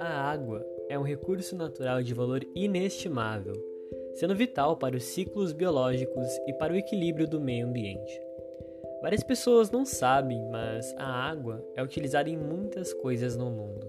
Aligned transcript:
A 0.00 0.30
água 0.30 0.66
é 0.88 0.98
um 0.98 1.02
recurso 1.02 1.54
natural 1.56 2.02
de 2.02 2.14
valor 2.14 2.46
inestimável, 2.54 3.54
sendo 4.14 4.34
vital 4.34 4.76
para 4.76 4.96
os 4.96 5.04
ciclos 5.04 5.52
biológicos 5.52 6.26
e 6.46 6.52
para 6.54 6.72
o 6.72 6.76
equilíbrio 6.76 7.28
do 7.28 7.40
meio 7.40 7.66
ambiente. 7.66 8.20
Várias 9.02 9.22
pessoas 9.22 9.70
não 9.70 9.84
sabem, 9.84 10.42
mas 10.50 10.94
a 10.96 11.06
água 11.06 11.62
é 11.74 11.82
utilizada 11.82 12.30
em 12.30 12.36
muitas 12.36 12.92
coisas 12.94 13.36
no 13.36 13.50
mundo, 13.50 13.86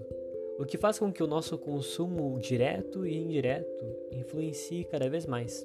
o 0.58 0.64
que 0.66 0.76
faz 0.76 0.98
com 0.98 1.12
que 1.12 1.22
o 1.22 1.26
nosso 1.26 1.56
consumo 1.56 2.38
direto 2.38 3.06
e 3.06 3.16
indireto 3.16 3.84
influencie 4.12 4.84
cada 4.84 5.08
vez 5.08 5.24
mais. 5.24 5.64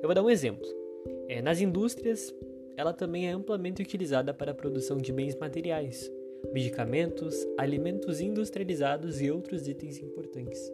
Eu 0.00 0.06
vou 0.08 0.14
dar 0.14 0.22
um 0.22 0.30
exemplo. 0.30 0.66
É, 1.28 1.40
nas 1.42 1.60
indústrias, 1.60 2.34
ela 2.76 2.92
também 2.92 3.28
é 3.28 3.32
amplamente 3.32 3.82
utilizada 3.82 4.32
para 4.32 4.52
a 4.52 4.54
produção 4.54 4.98
de 4.98 5.12
bens 5.12 5.34
materiais, 5.36 6.10
medicamentos, 6.52 7.46
alimentos 7.58 8.20
industrializados 8.20 9.20
e 9.20 9.30
outros 9.30 9.68
itens 9.68 9.98
importantes. 9.98 10.72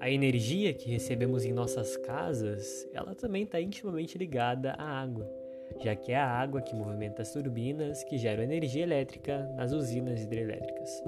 A 0.00 0.10
energia 0.10 0.72
que 0.72 0.90
recebemos 0.90 1.44
em 1.44 1.52
nossas 1.52 1.96
casas, 1.98 2.88
ela 2.92 3.14
também 3.14 3.42
está 3.42 3.60
intimamente 3.60 4.16
ligada 4.16 4.72
à 4.72 4.84
água, 4.84 5.30
já 5.78 5.94
que 5.94 6.12
é 6.12 6.16
a 6.16 6.26
água 6.26 6.62
que 6.62 6.74
movimenta 6.74 7.22
as 7.22 7.32
turbinas 7.32 8.02
que 8.04 8.16
geram 8.16 8.42
energia 8.42 8.82
elétrica 8.82 9.46
nas 9.56 9.72
usinas 9.72 10.22
hidrelétricas. 10.22 11.02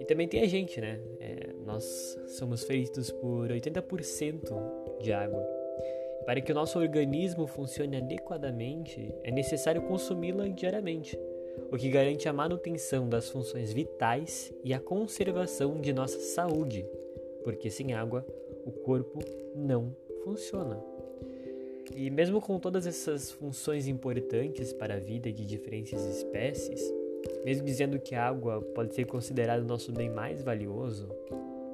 E 0.00 0.04
também 0.06 0.26
tem 0.26 0.40
a 0.40 0.48
gente, 0.48 0.80
né? 0.80 0.98
É, 1.20 1.52
nós 1.66 1.84
somos 2.38 2.64
feitos 2.64 3.10
por 3.10 3.50
80% 3.50 4.98
de 5.02 5.12
água. 5.12 5.59
Para 6.26 6.40
que 6.40 6.52
o 6.52 6.54
nosso 6.54 6.78
organismo 6.78 7.46
funcione 7.46 7.96
adequadamente, 7.96 9.14
é 9.22 9.30
necessário 9.30 9.82
consumi-la 9.82 10.48
diariamente 10.48 11.18
o 11.70 11.76
que 11.76 11.88
garante 11.88 12.28
a 12.28 12.32
manutenção 12.32 13.08
das 13.08 13.28
funções 13.28 13.72
vitais 13.72 14.52
e 14.64 14.72
a 14.72 14.80
conservação 14.80 15.80
de 15.80 15.92
nossa 15.92 16.18
saúde, 16.18 16.86
porque 17.44 17.70
sem 17.70 17.92
água 17.92 18.26
o 18.64 18.70
corpo 18.70 19.18
não 19.54 19.94
funciona. 20.24 20.82
E 21.94 22.10
mesmo 22.10 22.40
com 22.40 22.58
todas 22.58 22.86
essas 22.86 23.30
funções 23.30 23.88
importantes 23.88 24.72
para 24.72 24.94
a 24.94 24.98
vida 24.98 25.32
de 25.32 25.44
diferentes 25.44 26.02
espécies, 26.04 26.80
mesmo 27.44 27.64
dizendo 27.64 27.98
que 27.98 28.14
a 28.14 28.26
água 28.26 28.62
pode 28.74 28.94
ser 28.94 29.06
considerada 29.06 29.62
o 29.62 29.66
nosso 29.66 29.92
bem 29.92 30.08
mais 30.08 30.42
valioso, 30.42 31.08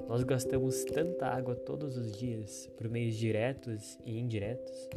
nós 0.08 0.22
gastamos 0.22 0.84
tanta 0.84 1.26
água 1.26 1.54
todos 1.54 1.96
os 1.96 2.12
dias 2.12 2.70
por 2.76 2.88
meios 2.88 3.14
diretos 3.14 3.98
e 4.04 4.18
indiretos 4.18 4.88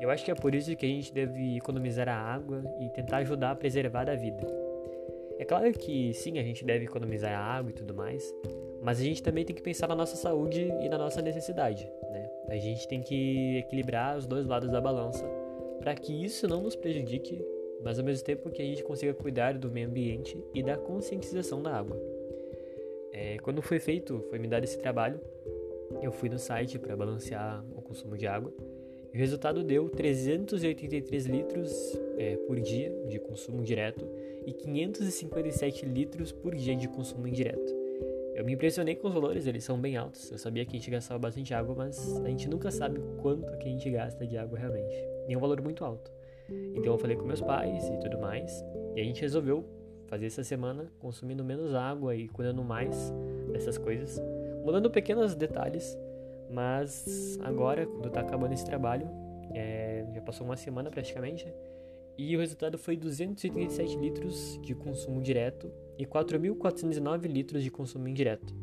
eu 0.00 0.10
acho 0.10 0.24
que 0.24 0.30
é 0.30 0.34
por 0.34 0.54
isso 0.54 0.74
que 0.76 0.86
a 0.86 0.88
gente 0.88 1.12
deve 1.12 1.56
economizar 1.56 2.08
a 2.08 2.14
água 2.14 2.62
e 2.80 2.88
tentar 2.90 3.18
ajudar 3.18 3.50
a 3.50 3.56
preservar 3.56 4.08
a 4.08 4.14
vida. 4.14 4.46
É 5.38 5.44
claro 5.44 5.72
que 5.72 6.12
sim, 6.14 6.38
a 6.38 6.42
gente 6.42 6.64
deve 6.64 6.84
economizar 6.84 7.32
a 7.32 7.42
água 7.42 7.70
e 7.70 7.74
tudo 7.74 7.94
mais, 7.94 8.32
mas 8.82 9.00
a 9.00 9.02
gente 9.02 9.22
também 9.22 9.44
tem 9.44 9.54
que 9.54 9.62
pensar 9.62 9.88
na 9.88 9.96
nossa 9.96 10.16
saúde 10.16 10.72
e 10.80 10.88
na 10.88 10.98
nossa 10.98 11.20
necessidade, 11.20 11.90
né? 12.10 12.30
A 12.48 12.56
gente 12.56 12.86
tem 12.86 13.02
que 13.02 13.58
equilibrar 13.58 14.16
os 14.16 14.26
dois 14.26 14.46
lados 14.46 14.70
da 14.70 14.80
balança 14.80 15.24
para 15.80 15.94
que 15.94 16.24
isso 16.24 16.46
não 16.48 16.62
nos 16.62 16.76
prejudique, 16.76 17.44
mas 17.82 17.98
ao 17.98 18.04
mesmo 18.04 18.24
tempo 18.24 18.50
que 18.50 18.62
a 18.62 18.64
gente 18.64 18.84
consiga 18.84 19.14
cuidar 19.14 19.54
do 19.54 19.70
meio 19.70 19.88
ambiente 19.88 20.42
e 20.54 20.62
da 20.62 20.76
conscientização 20.76 21.62
da 21.62 21.74
água. 21.74 22.17
É, 23.18 23.38
quando 23.38 23.60
foi 23.60 23.80
feito, 23.80 24.24
foi 24.30 24.38
me 24.38 24.46
dado 24.46 24.64
esse 24.64 24.78
trabalho, 24.78 25.20
eu 26.02 26.12
fui 26.12 26.28
no 26.28 26.38
site 26.38 26.78
para 26.78 26.96
balancear 26.96 27.64
o 27.74 27.82
consumo 27.82 28.16
de 28.16 28.26
água 28.26 28.52
o 29.14 29.16
resultado 29.16 29.64
deu 29.64 29.88
383 29.88 31.26
litros 31.26 31.98
é, 32.18 32.36
por 32.36 32.60
dia 32.60 32.90
de 33.08 33.18
consumo 33.18 33.62
direto 33.62 34.06
e 34.46 34.52
557 34.52 35.86
litros 35.86 36.30
por 36.30 36.54
dia 36.54 36.76
de 36.76 36.86
consumo 36.88 37.26
indireto. 37.26 37.74
Eu 38.34 38.44
me 38.44 38.52
impressionei 38.52 38.94
com 38.94 39.08
os 39.08 39.14
valores, 39.14 39.46
eles 39.46 39.64
são 39.64 39.80
bem 39.80 39.96
altos. 39.96 40.30
Eu 40.30 40.38
sabia 40.38 40.64
que 40.64 40.76
a 40.76 40.78
gente 40.78 40.90
gastava 40.90 41.18
bastante 41.18 41.52
água, 41.52 41.74
mas 41.74 42.16
a 42.24 42.28
gente 42.28 42.48
nunca 42.48 42.70
sabe 42.70 43.00
quanto 43.20 43.56
que 43.58 43.66
a 43.66 43.70
gente 43.70 43.90
gasta 43.90 44.26
de 44.26 44.36
água 44.36 44.58
realmente. 44.58 44.94
E 45.26 45.32
é 45.32 45.36
um 45.36 45.40
valor 45.40 45.60
muito 45.60 45.84
alto. 45.84 46.12
Então 46.74 46.92
eu 46.92 46.98
falei 46.98 47.16
com 47.16 47.24
meus 47.24 47.40
pais 47.40 47.88
e 47.88 47.98
tudo 47.98 48.18
mais, 48.18 48.64
e 48.94 49.00
a 49.00 49.04
gente 49.04 49.20
resolveu 49.20 49.64
fazer 50.08 50.26
essa 50.26 50.42
semana 50.42 50.90
consumindo 50.98 51.44
menos 51.44 51.74
água 51.74 52.16
e 52.16 52.28
cuidando 52.28 52.64
mais 52.64 53.12
dessas 53.52 53.78
coisas, 53.78 54.20
mudando 54.64 54.90
pequenos 54.90 55.34
detalhes 55.34 55.96
mas 56.50 57.38
agora, 57.42 57.86
quando 57.86 58.10
tá 58.10 58.20
acabando 58.20 58.52
esse 58.52 58.64
trabalho, 58.64 59.08
é, 59.52 60.06
já 60.14 60.20
passou 60.22 60.46
uma 60.46 60.56
semana 60.56 60.90
praticamente, 60.90 61.46
e 62.16 62.34
o 62.34 62.40
resultado 62.40 62.78
foi 62.78 62.96
237 62.96 63.96
litros 63.96 64.58
de 64.62 64.74
consumo 64.74 65.20
direto 65.20 65.70
e 65.96 66.04
4.409 66.04 67.26
litros 67.26 67.62
de 67.62 67.70
consumo 67.70 68.08
indireto. 68.08 68.54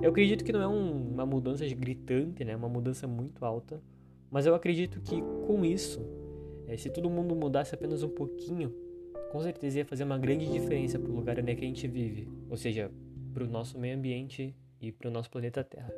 Eu 0.00 0.10
acredito 0.10 0.44
que 0.44 0.52
não 0.52 0.62
é 0.62 0.68
um, 0.68 1.08
uma 1.10 1.26
mudança 1.26 1.66
gritante, 1.66 2.44
né? 2.44 2.54
Uma 2.54 2.68
mudança 2.68 3.06
muito 3.06 3.44
alta, 3.44 3.82
mas 4.30 4.46
eu 4.46 4.54
acredito 4.54 5.00
que 5.00 5.20
com 5.46 5.64
isso, 5.64 6.00
é, 6.68 6.76
se 6.76 6.90
todo 6.90 7.10
mundo 7.10 7.34
mudasse 7.34 7.74
apenas 7.74 8.02
um 8.02 8.08
pouquinho, 8.08 8.72
com 9.32 9.40
certeza 9.40 9.78
ia 9.78 9.84
fazer 9.86 10.04
uma 10.04 10.18
grande 10.18 10.46
diferença 10.46 10.98
para 10.98 11.10
o 11.10 11.14
lugar 11.14 11.38
onde 11.38 11.50
é 11.50 11.54
que 11.54 11.64
a 11.64 11.66
gente 11.66 11.88
vive, 11.88 12.28
ou 12.50 12.56
seja, 12.56 12.90
para 13.32 13.42
o 13.42 13.46
nosso 13.46 13.78
meio 13.78 13.96
ambiente 13.96 14.54
e 14.78 14.92
para 14.92 15.08
o 15.08 15.10
nosso 15.10 15.30
planeta 15.30 15.64
Terra. 15.64 15.90